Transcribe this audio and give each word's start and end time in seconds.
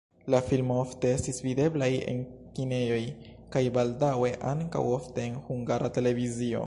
La 0.33 0.37
filmo 0.45 0.75
ofte 0.83 1.11
estis 1.17 1.41
videblaj 1.47 1.89
en 2.13 2.23
kinejoj 2.59 3.03
kaj 3.57 3.63
baldaŭe 3.77 4.33
ankaŭ 4.53 4.83
ofte 4.95 5.27
en 5.29 5.41
Hungara 5.51 5.97
Televizio. 6.01 6.59